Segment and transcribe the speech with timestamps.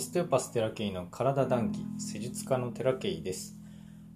[0.00, 3.58] ステオパステラケイの体談義施術家のテラケイです。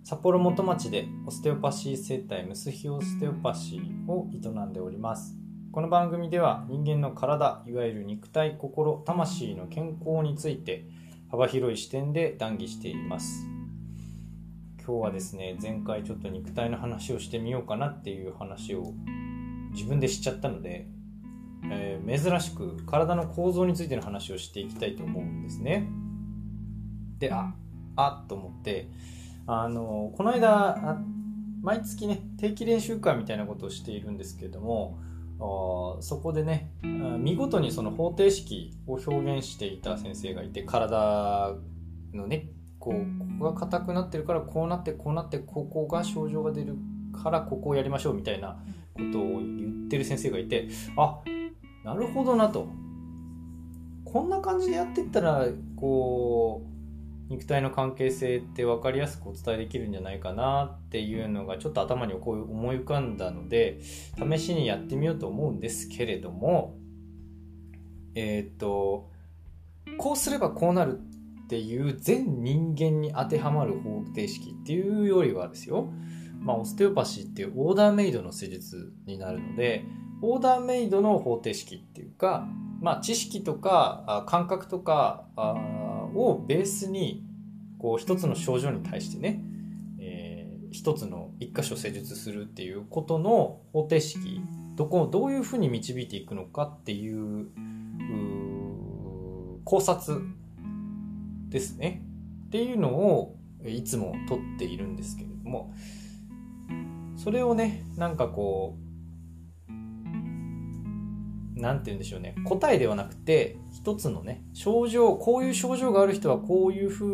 [0.03, 5.36] 札幌元町でオステオパシー生態ムスヒオステオパシーを営んでおります。
[5.70, 10.86] この番組では人間の体いわゆる肉体心魂の健康について
[11.30, 13.46] 幅広い視点で談義しています。
[14.79, 18.95] 今日はですね前回ちょっと肉体の話をしてみようかなっていう話を
[19.73, 20.89] 自分でしちゃったので
[21.71, 25.89] えー、珍しく体の構造についての話をしていきたいと思うんですね。
[27.18, 27.55] で、あ、
[27.96, 28.89] あっと思って、
[29.46, 30.99] あの、この間、
[31.63, 34.98] 毎月ね、定期練習会みたいなことをしているんですけれども、
[36.00, 41.55] そこでね、見事にその方程式を表現していた先生がいて、体
[42.12, 46.77] のね、こう、ここが硬くなってるからこうなってこうなってここが症状が出る
[47.22, 48.58] からここをやりましょうみたいな
[48.92, 51.20] ことを言ってる先生がいてあ
[51.84, 52.68] なるほどなと。
[54.04, 55.46] こんな感じでやってったら
[55.77, 66.76] こう肉体の関係性って分かりやすくお伝えできるんじゃないかなっていうのがちょっと頭にこう思い浮かんだので試しにやってみようと思うんですけれども
[68.14, 69.10] えっ、と
[69.98, 71.00] こうすればこうなる
[71.44, 75.88] っていう全人間に当てはまる方程式っていうよりはですよ。
[76.41, 79.84] まあ、オステオパシーっていうオーダーメイドの施術になるので
[80.27, 82.48] オーダーメイドの方程式っていうか、
[82.80, 85.27] まあ、知識とか感覚とか
[86.14, 87.27] をベースに
[87.78, 89.42] こう一つの症状に対してね、
[90.00, 94.41] えー、一つの一箇所施術するっていうことの方程式
[94.77, 97.48] どこをどういうふうに導いていくのかっていう
[99.64, 100.20] 考察
[101.48, 102.03] ですね。
[102.47, 105.75] っていうのをいつも取っているんですけれども
[107.16, 108.83] それをねなんかこう
[111.55, 112.34] 何て言うんでしょうね。
[112.44, 117.06] 答えではなくて一つのね症状こういう症状がある人はこういう風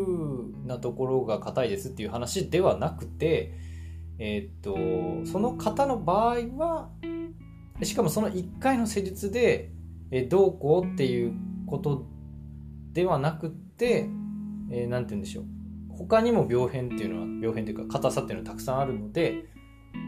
[0.66, 3.52] なところが硬いですっていう話ではなくて
[4.18, 6.90] えー、っとその方の場合は
[7.82, 9.70] しかもその1回の施術で
[10.10, 11.34] えどうこうっていう
[11.66, 12.06] こと
[12.92, 14.08] ではなくて
[14.68, 15.44] 何、えー、て言うんでしょう。
[15.96, 19.44] 他にも病変っていうのは病変というか硬さっていうのはたくさんあるので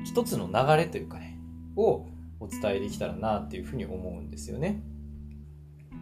[0.05, 1.39] 一つの流れというかね
[1.77, 2.07] を
[2.43, 4.83] お伝えできたらなっていうふうに思うんですよね。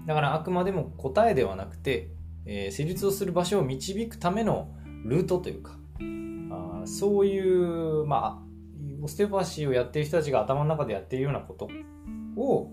[0.07, 2.11] だからあくまでも答えではなくて、
[2.47, 4.75] えー、施術をする場所を導くための
[5.05, 5.79] ルートというか
[6.51, 8.51] あそういうまあ
[9.03, 11.69] オステオパシーをやってる人たちが頭の中でやっているようなこと
[12.37, 12.73] を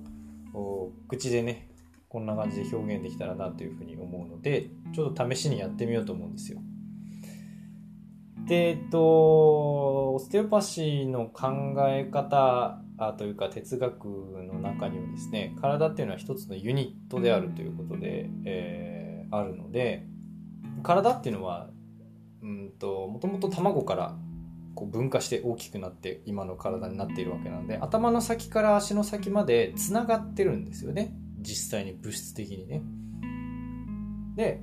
[1.08, 1.70] 口でね
[2.10, 6.60] こんな感じで表現できたらなというふうに思うのでちょっと試しにやってみようと思うんですよ。
[8.48, 12.82] で、えっと、オステオパシーの考え方
[13.18, 20.06] というか哲学の中にはですね体っていうのは一つのユニットであるということで、えー、あるので
[20.84, 21.70] 体っていうのは
[22.42, 24.16] うんともともと卵から
[24.76, 31.16] こう分化して大きくなって今の体になっているわけなので頭の先から足の先までつながってるんですよね。
[31.40, 32.84] 実際に物質的にね。
[34.36, 34.62] で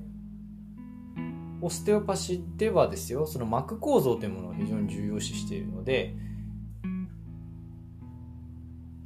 [1.61, 6.15] オステオパシではですよその膜構造というものを非常に重要視しているので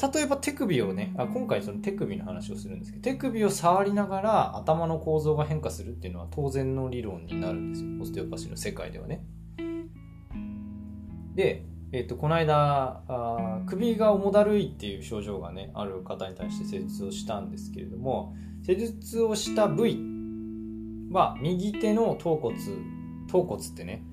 [0.01, 7.89] 例えば手首をねあ今回その手首の話をするんですけど手首を触りながら頭の構造が変化するっていうのは当然の理論になるんですよ。
[8.01, 9.23] オステオパシーの世界ではね。
[11.35, 19.99] で、えー、とこの間あ首が重だるいっていう症状がねある方に対して施術をしたんですけれども施術をした部位
[21.11, 22.55] は右手の頭骨
[23.27, 24.03] 頭骨ってね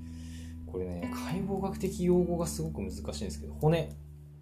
[0.67, 3.93] これね解剖学的用語がすごく難しいんですけど骨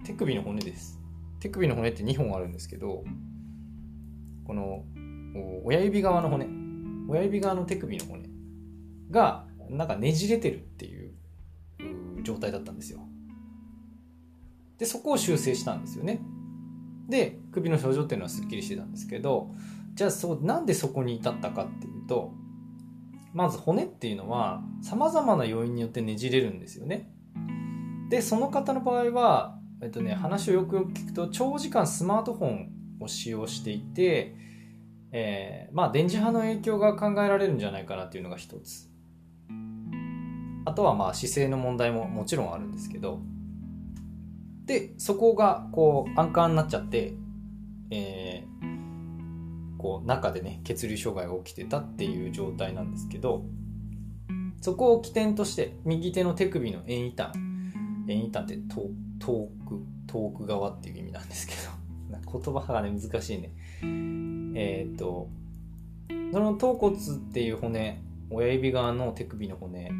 [0.05, 1.04] 手首の骨です。
[1.45, 3.05] 手首の骨って2本あるんですけど
[4.47, 4.85] この
[5.63, 6.47] 親指側の骨。
[7.07, 8.31] 親指側の手首の骨
[9.11, 11.13] がなんかねじれてるっていう
[12.23, 13.01] 状態だったんですよ。
[14.79, 16.23] でそこを修正したんですよね。
[17.11, 19.51] で首の症状っていうのはすっきりしてたんですけど
[19.93, 22.33] じゃあそなんでそこに至ったかっていうと
[23.35, 27.11] まず骨っていうのは様々な要因によってねじれるんですよね。
[28.09, 34.35] で、その方の場合は、えっとね、話をよくよく聞くと、長時間スマートフォンを使用していて、
[35.13, 38.89] えー、まあ、電磁波の影響が考えられるんじゃないかなっていうのが一つ。
[40.65, 43.21] あとはまあ姿勢の問題ももちろんあるんですけど、
[44.65, 47.13] で、そこがこう、アンカーになっちゃって、
[47.91, 53.45] えー、こう中でね血流障害が起きてたっていう状態なんですけど
[54.63, 57.37] そこを起点として右手の手首の遠位端
[58.09, 58.91] 遠位端って遠
[59.25, 61.85] 遠く遠く側っていう意味なんですけど。
[62.41, 63.53] 言葉がね難しいね。
[64.57, 65.29] えっ、と
[66.33, 66.99] その頭骨っ
[67.33, 69.91] ていう骨親指側の手首の骨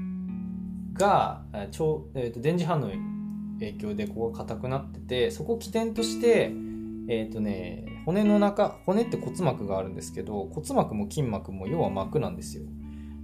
[0.93, 2.91] が超、えーと、電磁波の
[3.59, 6.53] 影響でここが硬くなっててそこを起点として
[7.09, 12.65] えっ、とね骨の中骨って骨膜があるんですけど骨膜も筋膜も要は膜なんですよ。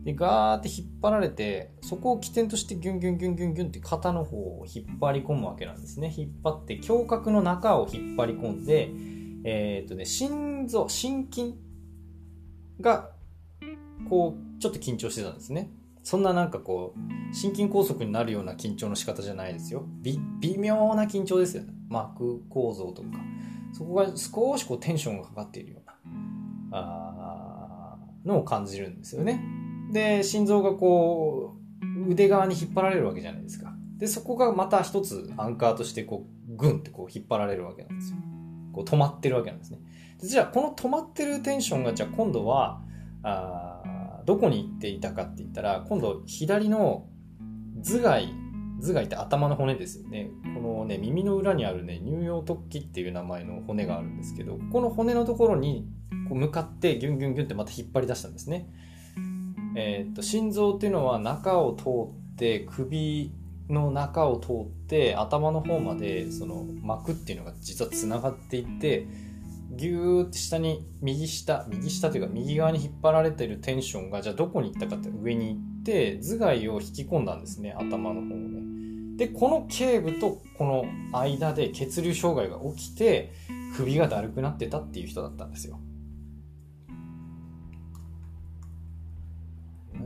[0.04, 6.12] でガーって引っ張られてそこを起点としてギュンギュンギュンギュンギュンって肩の方を引っ張り込むわけなんですね。
[6.16, 8.90] 引っ張って胸郭の中を引っ張り込んで
[9.44, 11.54] えっ、とね心臓心筋
[12.80, 13.10] が
[14.08, 15.70] こうちょっと緊張してたんですね。
[16.02, 19.84] そんななんかこう心筋梗塞になるような緊張の仕方じゃないですよ。
[20.00, 20.18] 微
[20.58, 21.74] 妙な緊張ですよね。
[21.88, 23.08] 膜構造とか。
[23.72, 25.96] そこが少しこうテンションがかかっているような
[26.72, 29.59] あのを感じるんですよね。
[29.92, 31.56] で心臓がこ
[32.06, 33.72] う腕側に引っ張られるわけじゃないですか。
[33.96, 38.18] でそこがまた一つアンカーとしてこうグンってこう引っ張られるわけなんですよ。
[38.72, 39.80] こう止まってるわけなんですね。
[40.18, 42.82] じゃあこの止まってるテンションがじゃあ今度は
[43.22, 47.06] あどこに行っていたかって言ったら今度左の
[47.82, 48.28] 頭蓋
[48.80, 50.30] 頭蓋って頭の骨ですよね。
[50.54, 55.86] このね耳の裏にあるね乳葉突起っていう名前の骨があるんですけどこの骨のところに
[56.28, 58.70] こう向かってギュンギュンギュンってまた引っ張り出したんですね。
[59.76, 61.84] えー、っと心臓っていうのは中を通
[62.32, 63.32] って首
[63.68, 69.06] の中を通って頭の方までその膜っていうのが実はつながっていて
[69.70, 78.60] ギューって下に右下右下というか右側に引っ張られてるテンションがじゃあどこに行ったかって上に行って頭蓋を引き込んだんですね頭の方をね。
[79.16, 83.32] でこの頸部とこの間で血流障害が起きて
[83.76, 85.78] 首がだるくなってたっていう人だったんですよ。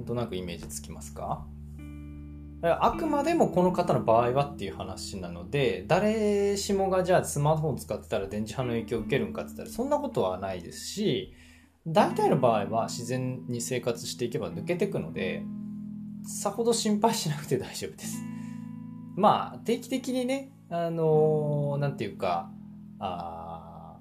[0.04, 1.46] なんとなくイメージつきますか？
[2.60, 11.32] あくまでもこの方の場合はっていう話なので誰しもがじゃあスマートフォン使ってたら電磁波の影響を受けるんかって言ったらそんなことはないですし
[11.86, 15.42] 大体の場合は自然に生活していけば抜けてくので
[16.26, 18.22] さほど心配しなくて大丈夫です。
[19.16, 22.50] まあ定期的にねあの何、て言うか
[22.98, 23.96] あ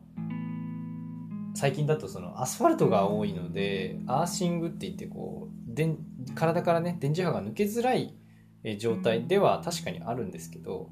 [1.56, 5.63] 最近だとそのアスファルトが多いのでアーシングって言ってこう
[6.36, 8.16] 体からね電磁波が抜けづらい
[8.78, 10.90] 状態では確かにあるんですけど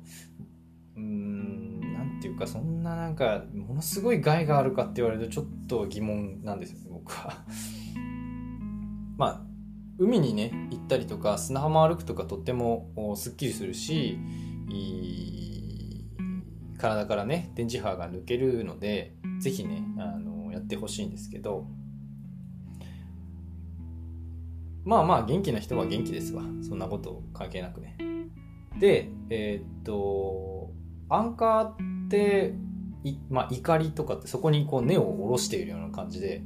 [0.95, 7.43] うーん何ていうかそんななんかものすごい害があるかって言われるとちょっと疑問なんですよね僕は。
[9.17, 9.41] まあ
[9.97, 14.17] 海にね行ったりとか砂浜歩くとかとってもすっきりするし
[16.81, 21.67] 体からね電磁波が抜けるので是非ねあのやってほしいんですけど
[24.83, 26.43] まあまあ元気な人は元気ですわ。
[26.61, 27.97] そんなこと関係なくね。
[28.79, 30.71] でえー、っと
[31.09, 32.55] アンカーって
[33.29, 36.43] まあ、怒りとかってそこにこう根を下ろしているような感じで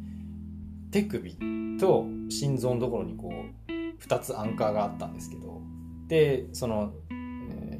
[0.91, 1.37] 手首
[1.79, 3.29] と心臓のところにこ
[3.67, 3.71] う
[4.01, 5.61] 2つアンカーがあったんですけど
[6.07, 7.79] でその、え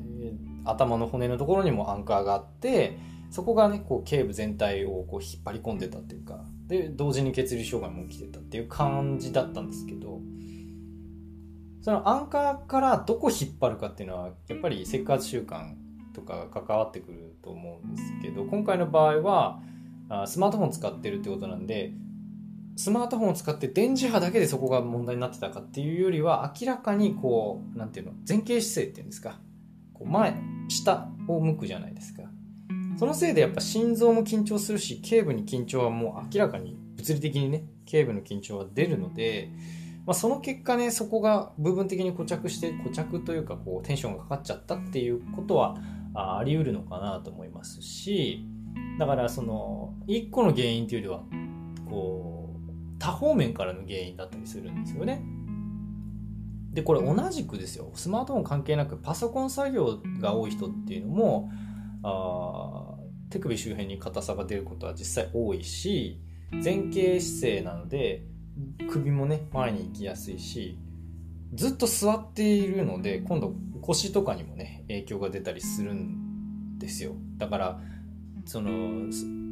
[0.66, 2.98] ー、頭の骨のところにもアンカーがあって
[3.30, 10.20] そこがねこう頸部全体をこう引っ張り込んでたっていうかで同時に血流障害も起きてたっていう感じだったんですけど
[11.82, 15.76] そのアンカーからどこ引っ張るかっていうのはやっぱり生活習慣
[16.14, 19.62] とかが関わってくると思うんですけど今回の場合は
[20.26, 21.92] スマートフォン使ってるってことなんで
[22.78, 29.40] スマートフォンを使って電磁波だけでそこが問題になってたかっていうよりは明らかにこうなんていうの前傾姿勢っていうんですか
[29.94, 30.36] こう前
[30.68, 32.24] 下を向くじゃないですか。
[32.98, 39.50] そのせいでやっぱ心臓も緊張するし頸部に緊張はもう明らかに物理的にね頸部の緊張は出るので
[40.06, 45.78] まあ、その結果ねそこが部分的に固着して固着というかこうテンションがかかっちゃったっていうことは
[46.14, 48.46] あり得るのかなと思いますし
[49.00, 51.24] だからその一個の原因というよりは
[51.90, 55.24] こう多方面からの原因だったりするんですよね。
[56.72, 61.50] でこれ同じくですよスマートフォン関係なくパソコン作業が多い人っていうのも
[62.04, 62.85] あ
[63.36, 66.20] 手首周辺に硬さが出ることは実際多いし
[66.52, 68.24] 前傾姿勢なので
[68.90, 70.78] 首もね前に行きやすいし
[71.54, 77.14] ずっと座っているので今度腰とかにもね影響が出たりするんですよ。
[77.38, 77.80] だから
[78.46, 79.12] その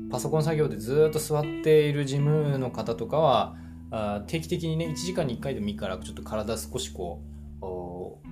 [0.10, 3.56] パソコン作業でずっと座っている事務の方とかは
[3.92, 7.33] あ定期的にね1時間に1回でもいいからちょっと体少しこう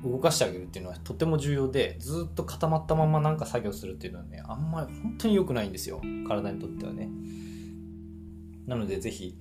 [0.03, 6.01] 動かしてあげるっていうのはとても重要でずっと固まったままなんか作業するっていうのはねあんまり本当に良くないんですよ。
[6.27, 7.09] 体にとってはね。
[8.67, 9.38] なのでぜひ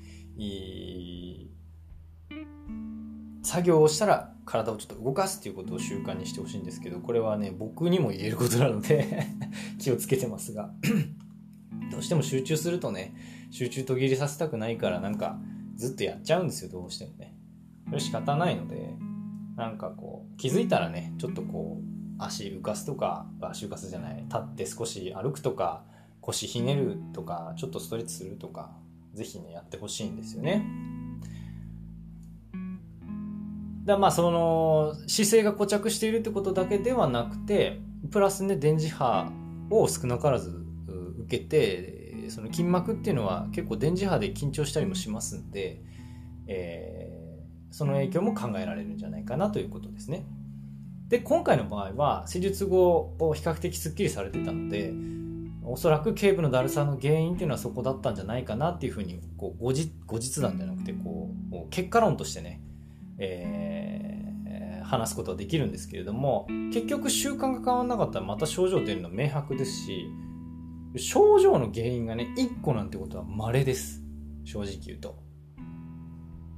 [3.43, 9.27] 作業をしたら体をちょっと動かすっていうことを習慣にしてほしいんですけどこれはね僕にも言えることなので
[9.79, 10.73] 気をつけてますが。
[11.91, 13.15] どうしても集中するとね
[13.51, 15.41] 集中途切れさせたくないからなんか
[15.75, 17.35] ずっとやっちゃうんですよどうしてもね。
[17.89, 18.95] それ仕方ないので。
[19.61, 25.85] なんかこう気づいたらねちょっとこう足浮かすとか足浮かすじゃない立って少し歩くとか
[26.23, 28.71] 腰ひねるとかちょっとストレッチするとか
[29.13, 30.65] 是非ねやってほしいんですよね。
[33.85, 39.31] だまあその姿勢が固着しているってことだけではなくてプラスね電磁波
[39.69, 40.65] を少なからず
[41.19, 45.83] 受けてその筋膜っていうのは結構電磁波で緊張したりもしますんで、
[46.47, 47.00] えー、
[47.71, 50.27] その影響も考えられるんじゃないかなということですね。
[51.09, 54.93] で今回の場合は施術後を比較的すっきりされてたので
[55.65, 62.61] おそらく頸部のだるさの原因っていうのはそこだったんじゃないかなっていうふうにこう後日後日談じゃなくてこう結果論としてね、
[63.19, 70.07] えー、話すことはできるんですけれども結局習慣が変わらなかったらまた症状というの明白ですし
[70.97, 74.03] 症状の原因がね1個なんてことは稀です
[74.45, 75.20] 正直言うと。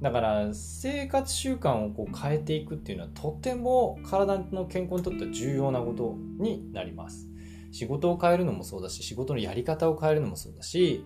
[0.03, 7.29] だから生活習慣をこう変えていくっていうのはとても体の健康にとっては重要なことになります
[7.71, 11.05] 仕事を変えるのもそうだし仕事のやり方を変えるのもそうだし、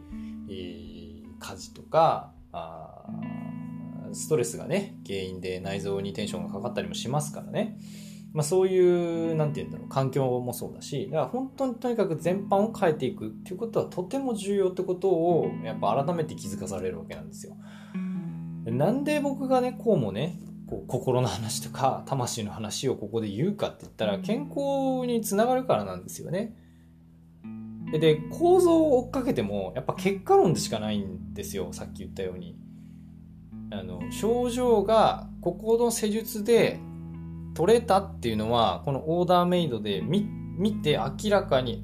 [0.49, 3.05] えー、家事とかあ
[4.13, 7.77] ストレスがね原因で内臓にテンションがかかったりもしますからね
[8.33, 17.55] まあ、そういう何て言うんだろう環境もそうだしだから本当にとにかく全般を変えていくっていうことはとても重要ってことをやっぱ改めて気づかされるわけなんですよ。
[18.71, 26.55] なんで僕がねこうもねこう心の話とか魂の話をここで言うかって言ったら健康につながるからなんですよね。
[27.91, 32.57] で構造を追っかけてもやっぱ結果論でしかないんですよさっき言ったように。
[33.69, 36.79] あの症状がここの施術で
[37.53, 40.25] 取れたっていうのはこのオーダーメイドで見
[40.81, 41.83] て明らかに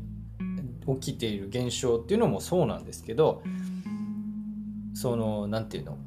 [1.01, 3.43] 起きている現象っていうのもそうなんですけど
[4.93, 5.97] その何て言うの？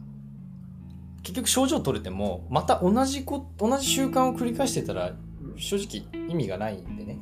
[1.27, 5.13] 結局症状取れてもまた同じこ同じ習慣を繰り返してたら
[5.57, 7.19] 正直意味がないんでね。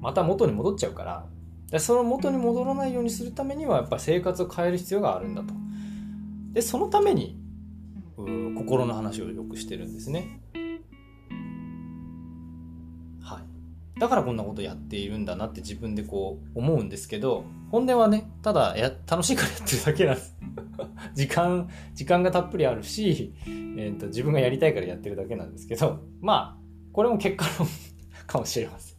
[0.00, 1.26] また元に戻っちゃうから。
[1.70, 5.52] でその元に戻らないようにするためにはやっぱり生活を変える必要があるんだと。
[6.54, 7.38] でそのために
[8.16, 10.40] 心の話をよくしてるんですね。
[13.20, 14.00] はい。
[14.00, 20.34] だからこんなことやっているんだなって自分でこう思うんですけど本音はねただや楽しいからやってるだけなんです。
[21.14, 27.68] 時間、時間がたっぷりあるし、えーと、自分がやりたいからやってるだけなんですけど、まあ、これも結果論
[28.26, 28.96] かもしれません。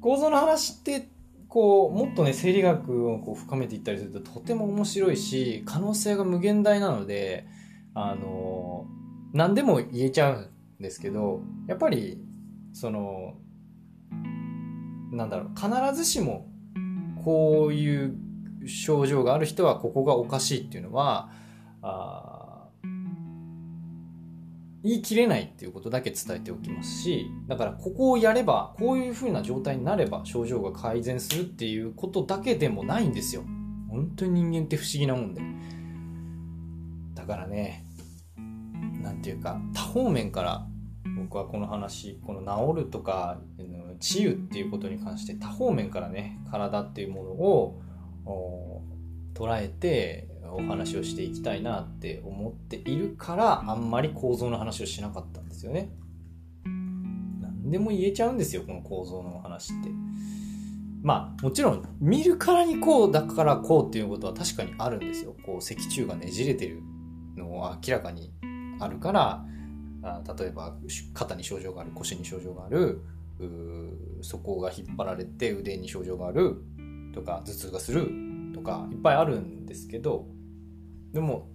[0.00, 1.08] 構造の話って、
[1.48, 7.46] こう、もっとね、生理学をこう深めていったりするととても面白いし、可能性が無限大なので、
[7.94, 8.86] あの、
[9.32, 12.20] 何でも言えちゃうんですけど、やっぱり、
[12.72, 13.34] その、
[15.12, 16.48] なんだろう、必ずしも、
[17.24, 18.16] こういう
[18.68, 21.30] 症状がある人はここがおかしいっていうのは
[21.82, 22.68] あ
[24.84, 33.44] 言い切れないっていうことだけ伝えておきますしだからここをやればこういうふうな状態になれば症状が改善するっていうことだけでもないんですよ。
[33.88, 35.42] 本当に人間って不思議なもんで。
[37.14, 37.86] だからね
[39.02, 40.66] 何て言うか多方面から
[41.16, 42.40] 僕はこの話この
[42.74, 43.40] 治るとか
[44.00, 47.80] 治癒っていうことに関して多方面からね体っていうものを
[49.34, 55.90] 捉えてお話をしていきたいなって思っているからあんまり構造の話をしなかったんですよね。
[56.64, 59.90] 何でも言えちゃうんですよこの構造の話って。
[61.02, 65.34] まあもちろん見るからにこうだからこうっていうことは確かにあるんですよ。
[65.44, 66.80] こう脊柱がねじれてる
[67.36, 68.32] のは明らかに
[68.78, 69.44] あるから
[70.02, 70.76] あ例えば
[71.14, 73.02] 肩に症状がある腰に症状がある
[74.20, 76.62] そこが引っ張られて腕に症状がある
[77.12, 78.10] とか頭痛がする
[78.54, 80.26] とかいっぱいあるんですけど
[81.12, 81.48] でも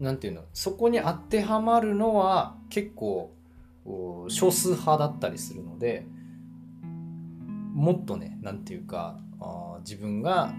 [0.00, 3.34] 何て言うのそこに当てはまるのは結構
[4.28, 6.06] 少数派だったりするので
[7.74, 10.52] もっとね何て言うかあ自分が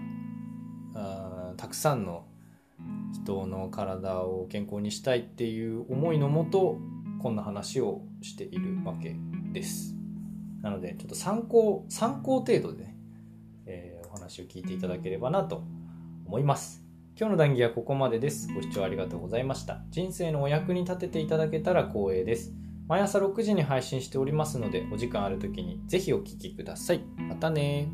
[0.94, 2.24] あたくさんの
[3.12, 6.78] 人の体を健康にしたいっていう思いのもと
[7.20, 9.16] こんな話をしているわけ
[9.52, 9.96] です。
[10.62, 12.95] なのでちょっと参考参考程度でね
[14.16, 15.62] 話を聞いていただければなと
[16.26, 16.82] 思います。
[17.18, 18.52] 今日の談義はここまでです。
[18.52, 19.82] ご視聴ありがとうございました。
[19.90, 22.52] 人生のお役に立てていただけたら光栄です。
[22.88, 27.00] 毎朝6時に配信しておりますので、お時間ある時にぜひお聴きください。
[27.18, 27.88] またね